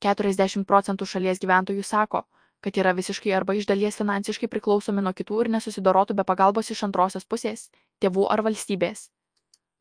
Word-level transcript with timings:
40 0.00 0.64
procentų 0.64 1.06
šalies 1.06 1.40
gyventojų 1.42 1.84
sako, 1.84 2.24
kad 2.60 2.76
yra 2.76 2.92
visiškai 2.96 3.32
arba 3.36 3.54
iš 3.56 3.66
dalies 3.68 3.96
finansiškai 4.00 4.48
priklausomi 4.48 5.04
nuo 5.04 5.12
kitų 5.16 5.44
ir 5.44 5.50
nesusidorotų 5.56 6.16
be 6.16 6.24
pagalbos 6.24 6.70
iš 6.74 6.84
antrosios 6.88 7.24
pusės- 7.24 7.70
tėvų 8.02 8.26
ar 8.32 8.42
valstybės. 8.42 9.10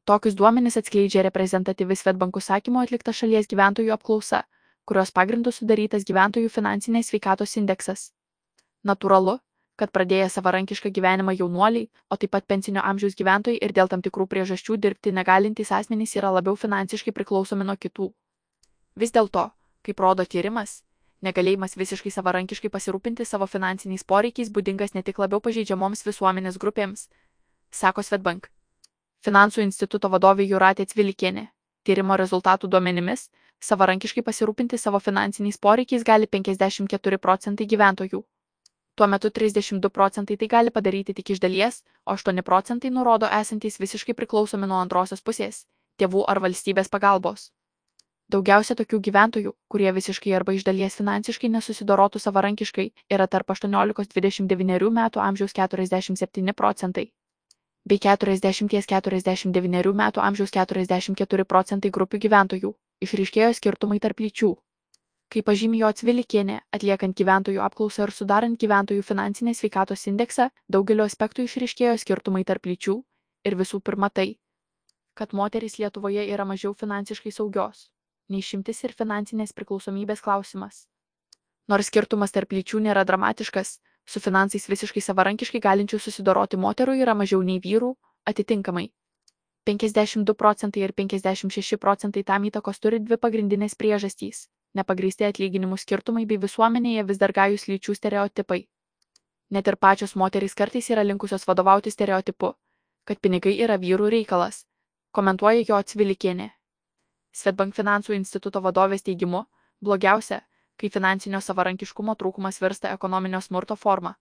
Tokius 0.05 0.36
duomenis 0.36 0.78
atskleidžia 0.78 1.21
reprezentatyvi 1.24 1.96
Svetbank 1.96 2.36
užsakymo 2.36 2.82
atlikta 2.82 3.13
šalies 3.13 3.47
gyventojų 3.47 3.92
apklausa, 3.94 4.44
kurios 4.86 5.12
pagrindų 5.12 5.52
sudarytas 5.54 6.04
gyventojų 6.04 6.49
finansinės 6.49 7.11
sveikatos 7.11 7.57
indeksas. 7.57 8.11
Natūralu, 8.83 9.39
kad 9.75 9.91
pradėję 9.91 10.29
savarankišką 10.29 10.89
gyvenimą 10.95 11.36
jaunuoliai, 11.39 11.89
o 12.09 12.17
taip 12.17 12.31
pat 12.31 12.47
pensinio 12.47 12.81
amžiaus 12.81 13.15
gyventojai 13.15 13.59
ir 13.61 13.71
dėl 13.71 13.88
tam 13.88 14.01
tikrų 14.01 14.25
priežasčių 14.33 14.77
dirbti 14.77 15.13
negalintys 15.15 15.71
asmenys 15.71 16.15
yra 16.15 16.31
labiau 16.31 16.55
finansiškai 16.55 17.13
priklausomi 17.15 17.67
nuo 17.70 17.75
kitų. 17.75 18.09
Vis 18.99 19.13
dėlto, 19.15 19.51
kaip 19.90 20.06
rodo 20.06 20.26
tyrimas, 20.26 20.84
negalėjimas 21.26 21.76
visiškai 21.82 22.14
savarankiškai 22.14 22.71
pasirūpinti 22.71 23.25
savo 23.25 23.47
finansiniais 23.50 24.06
poreikiais 24.06 24.54
būdingas 24.56 24.96
ne 24.96 25.04
tik 25.04 25.20
labiau 25.20 25.42
pažeidžiamoms 25.43 26.06
visuomenės 26.07 26.61
grupėms, 26.61 27.10
sako 27.82 28.06
Svetbank. 28.06 28.50
Finansų 29.25 29.66
instituto 29.66 30.10
vadovė 30.10 30.47
Juratė 30.47 30.86
Cvilikienė. 30.88 31.50
Tyrimo 31.83 32.16
rezultatų 32.20 32.70
duomenimis, 32.72 33.30
savarankiškai 33.59 34.23
pasirūpinti 34.23 34.78
savo 34.80 35.00
finansiniais 35.03 35.58
poreikiais 35.58 36.06
gali 36.08 36.28
54 36.28 37.17
procentai 37.17 37.67
gyventojų. 37.67 38.23
Tuo 38.95 39.08
metu 39.08 39.31
32 39.31 39.89
procentai 39.89 40.38
tai 40.39 40.47
gali 40.47 40.72
padaryti 40.75 41.14
tik 41.16 41.30
iš 41.36 41.39
dalies, 41.39 41.83
o 42.06 42.16
8 42.16 42.44
procentai 42.44 42.92
nurodo 42.92 43.28
esantys 43.42 43.80
visiškai 43.80 44.16
priklausomi 44.16 44.67
nuo 44.67 44.80
antrosios 44.83 45.23
pusės- 45.23 45.66
tėvų 46.00 46.25
ar 46.28 46.39
valstybės 46.39 46.92
pagalbos. 46.92 47.52
Daugiausia 48.30 48.75
tokių 48.78 48.97
gyventojų, 49.06 49.52
kurie 49.73 49.89
visiškai 49.89 50.33
arba 50.38 50.53
iš 50.53 50.61
dalies 50.67 50.97
finansiškai 51.00 51.50
nesusidorotų 51.50 52.19
savarankiškai, 52.22 52.86
yra 53.16 53.25
tarp 53.25 53.50
18-29 53.55 54.91
metų 54.97 55.23
amžiaus 55.23 55.58
47 55.58 56.53
procentai. 56.53 57.07
Bei 57.89 57.97
40-49 57.97 59.95
metų 60.03 60.22
amžiaus 60.27 60.53
44 60.59 61.47
procentai 61.55 61.94
grupių 61.97 62.22
gyventojų 62.27 62.73
išryškėjo 63.07 63.50
skirtumai 63.63 64.00
tarp 64.05 64.22
lyčių. 64.22 64.53
Kaip 65.33 65.50
pažymėjo 65.50 65.89
Atsvilikienė, 65.89 66.61
atliekant 66.69 67.17
gyventojų 67.17 67.66
apklausą 67.66 68.05
ir 68.05 68.13
sudarant 68.13 68.61
gyventojų 68.61 69.09
finansinės 69.09 69.63
sveikatos 69.63 70.05
indeksą, 70.05 70.52
daugelio 70.69 71.09
aspektų 71.09 71.50
išryškėjo 71.50 71.97
skirtumai 72.05 72.45
tarp 72.45 72.69
lyčių 72.69 73.02
ir 73.50 73.57
visų 73.57 73.81
pirma 73.81 74.13
tai, 74.13 74.35
kad 75.17 75.33
moterys 75.33 75.81
Lietuvoje 75.81 76.30
yra 76.30 76.45
mažiau 76.45 76.77
finansiškai 76.77 77.33
saugios 77.33 77.89
neišimtis 78.30 78.83
ir 78.83 78.94
finansinės 78.97 79.53
priklausomybės 79.58 80.22
klausimas. 80.25 80.85
Nors 81.69 81.89
skirtumas 81.91 82.33
tarp 82.33 82.53
lyčių 82.53 82.80
nėra 82.85 83.03
dramatiškas, 83.05 83.75
su 84.09 84.19
finansais 84.19 84.66
visiškai 84.69 85.03
savarankiškai 85.05 85.61
galinčių 85.61 85.99
susidoroti 86.02 86.57
moterų 86.57 86.95
yra 87.03 87.13
mažiau 87.13 87.44
nei 87.45 87.59
vyrų, 87.61 87.94
atitinkamai. 88.25 88.89
52 89.69 90.33
procentai 90.33 90.81
ir 90.81 90.94
56 90.97 91.77
procentai 91.77 92.23
tam 92.23 92.47
įtakos 92.50 92.80
turi 92.81 93.00
dvi 93.00 93.17
pagrindinės 93.17 93.75
priežastys- 93.77 94.47
nepagrysti 94.80 95.27
atlyginimų 95.27 95.77
skirtumai 95.77 96.25
bei 96.25 96.38
visuomenėje 96.38 97.05
vis 97.05 97.17
dar 97.17 97.31
gajus 97.31 97.67
lyčių 97.69 97.95
stereotipai. 97.95 98.67
Net 99.52 99.67
ir 99.67 99.75
pačios 99.75 100.16
moterys 100.16 100.55
kartais 100.55 100.89
yra 100.89 101.03
linkusios 101.03 101.45
vadovauti 101.45 101.91
stereotipu, 101.91 102.53
kad 103.05 103.22
pinigai 103.22 103.59
yra 103.59 103.77
vyrų 103.77 104.09
reikalas, 104.09 104.66
komentuoja 105.11 105.66
jo 105.69 105.75
atsvilikienė. 105.75 106.58
Svetbank 107.31 107.75
finansų 107.75 108.16
instituto 108.17 108.61
vadovės 108.61 109.03
teigimu, 109.05 109.44
blogiausia, 109.81 110.41
kai 110.77 110.89
finansinio 110.89 111.41
savarankiškumo 111.41 112.16
trūkumas 112.16 112.61
virsta 112.61 112.94
ekonominio 112.95 113.41
smurto 113.41 113.75
forma. 113.75 114.16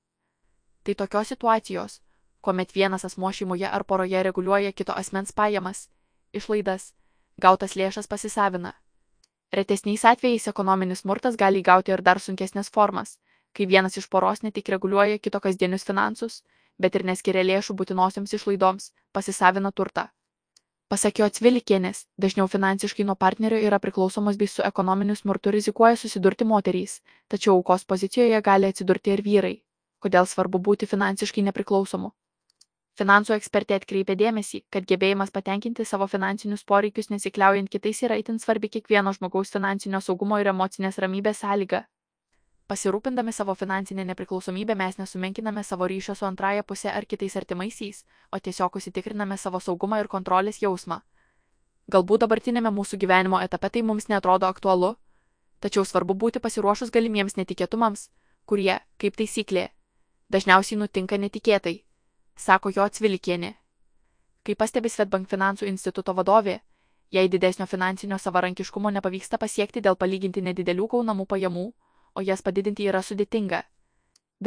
Tai 0.85 0.95
tokios 0.95 1.29
situacijos, 1.29 2.01
kuomet 2.41 2.75
vienas 2.75 3.05
asmo 3.05 3.33
šeimoje 3.33 3.69
ar 3.69 3.85
poroje 3.85 4.23
reguliuoja 4.23 4.73
kito 4.73 4.93
asmens 4.93 5.33
pajamas, 5.33 5.89
išlaidas, 6.33 6.93
gautas 7.41 7.77
lėšas 7.77 8.11
pasisavina. 8.11 8.75
Retesniais 9.53 10.05
atvejais 10.05 10.49
ekonominis 10.51 11.03
smurtas 11.05 11.37
gali 11.37 11.63
įgauti 11.63 11.95
ir 11.95 12.03
dar 12.03 12.21
sunkesnės 12.21 12.71
formas, 12.71 13.17
kai 13.53 13.67
vienas 13.67 13.97
iš 13.97 14.09
poros 14.13 14.43
ne 14.43 14.53
tik 14.53 14.69
reguliuoja 14.75 15.19
kito 15.19 15.41
kasdienius 15.41 15.87
finansus, 15.89 16.43
bet 16.79 16.95
ir 16.95 17.05
neskiria 17.05 17.47
lėšų 17.47 17.75
būtinosioms 17.81 18.35
išlaidoms, 18.39 18.93
pasisavina 19.13 19.73
turtą. 19.73 20.09
Pasak 20.89 21.19
jo 21.21 21.27
Cvilikienės, 21.37 21.99
dažniau 22.17 22.47
finansiškai 22.49 23.05
nuo 23.05 23.15
partnerio 23.23 23.59
yra 23.61 23.77
priklausomos 23.77 24.39
bei 24.41 24.49
su 24.49 24.63
ekonominiu 24.65 25.17
smurtu 25.19 25.53
rizikuoja 25.53 25.99
susidurti 26.01 26.47
moterys, 26.49 26.95
tačiau 27.29 27.59
aukos 27.59 27.85
pozicijoje 27.85 28.39
gali 28.47 28.71
atsidurti 28.73 29.13
ir 29.13 29.23
vyrai. 29.27 29.51
Kodėl 30.01 30.25
svarbu 30.31 30.63
būti 30.71 30.89
finansiškai 30.89 31.45
nepriklausomu? 31.51 32.15
Finansų 32.99 33.37
ekspertė 33.37 33.77
atkreipė 33.83 34.17
dėmesį, 34.23 34.63
kad 34.73 34.89
gebėjimas 34.89 35.35
patenkinti 35.37 35.85
savo 35.85 36.09
finansinius 36.09 36.65
poreikius 36.73 37.13
nesikliaujant 37.13 37.69
kitais 37.69 38.03
yra 38.09 38.17
itin 38.25 38.41
svarbi 38.41 38.73
kiekvieno 38.73 39.13
žmogaus 39.19 39.53
finansinio 39.53 40.01
saugumo 40.01 40.41
ir 40.41 40.55
emocinės 40.57 40.99
ramybės 41.05 41.45
sąlyga. 41.45 41.85
Pasirūpindami 42.69 43.33
savo 43.33 43.55
finansinę 43.55 44.05
nepriklausomybę 44.05 44.75
mes 44.77 44.99
nesumenkiname 44.99 45.65
savo 45.65 45.87
ryšio 45.89 46.15
su 46.15 46.27
antraja 46.27 46.63
pusė 46.63 46.91
ar 46.93 47.07
kitais 47.09 47.37
artimaisiais, 47.41 48.05
o 48.33 48.39
tiesiog 48.39 48.77
užsitikriname 48.77 49.39
savo 49.41 49.61
saugumą 49.61 50.01
ir 50.03 50.09
kontrolės 50.15 50.61
jausmą. 50.61 50.99
Galbūt 51.89 52.27
dabartinėme 52.27 52.69
mūsų 52.79 52.99
gyvenimo 53.01 53.41
etape 53.41 53.71
tai 53.71 53.83
mums 53.83 54.11
netrodo 54.13 54.47
aktualu, 54.47 54.93
tačiau 55.65 55.87
svarbu 55.89 56.15
būti 56.15 56.45
pasiruošus 56.45 56.93
galimiems 56.93 57.39
netikėtumams, 57.41 58.11
kurie, 58.45 58.77
kaip 59.01 59.17
taisyklė, 59.17 59.71
dažniausiai 60.29 60.77
nutinka 60.79 61.17
netikėtai, 61.17 61.75
sako 62.37 62.77
jo 62.77 62.85
atsvilikienė. 62.85 63.55
Kaip 64.45 64.61
pastebi 64.61 64.93
Svetbank 64.93 65.33
finansų 65.33 65.73
instituto 65.73 66.13
vadovė, 66.13 66.61
jei 67.11 67.33
didesnio 67.33 67.65
finansinio 67.67 68.21
savarankiškumo 68.21 68.93
nepavyksta 69.01 69.41
pasiekti 69.41 69.81
dėl 69.81 69.97
palyginti 69.97 70.45
nedidelių 70.45 70.93
gaunamų 70.93 71.25
pajamų, 71.33 71.71
o 72.19 72.25
jas 72.31 72.43
padidinti 72.43 72.89
yra 72.91 73.03
sudėtinga. 73.07 73.63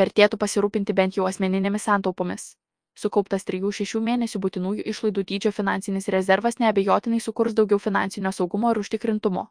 Vertėtų 0.01 0.39
pasirūpinti 0.43 0.95
bent 0.97 1.17
jau 1.17 1.29
asmeninėmis 1.29 1.87
santaupomis. 1.87 2.51
Sukauptas 3.01 3.47
3-6 3.47 4.03
mėnesių 4.03 4.39
būtinųjų 4.43 4.85
išlaidų 4.91 5.23
dydžio 5.31 5.51
finansinis 5.55 6.11
rezervas 6.15 6.59
neabejotinai 6.59 7.19
sukurs 7.23 7.55
daugiau 7.55 7.79
finansinio 7.79 8.31
saugumo 8.35 8.71
ir 8.71 8.81
užtikrintumo. 8.83 9.47